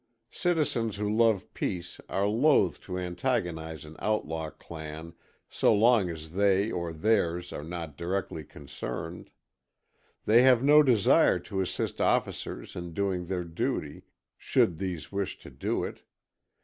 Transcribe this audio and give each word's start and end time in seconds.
Citizens 0.31 0.95
who 0.95 1.07
love 1.07 1.53
peace 1.53 2.01
are 2.09 2.25
loath 2.25 2.81
to 2.81 2.97
antagonize 2.97 3.85
an 3.85 3.95
outlaw 3.99 4.49
clan 4.49 5.13
so 5.47 5.71
long 5.75 6.09
as 6.09 6.31
they 6.31 6.71
or 6.71 6.91
theirs 6.91 7.53
are 7.53 7.63
not 7.63 7.95
directly 7.95 8.43
concerned. 8.43 9.29
They 10.25 10.41
have 10.41 10.63
no 10.63 10.81
desire 10.81 11.37
to 11.41 11.61
assist 11.61 12.01
officers 12.01 12.75
in 12.75 12.95
doing 12.95 13.27
their 13.27 13.43
duty, 13.43 14.01
should 14.39 14.79
these 14.79 15.11
wish 15.11 15.37
to 15.37 15.51
do 15.51 15.83
it. 15.83 16.01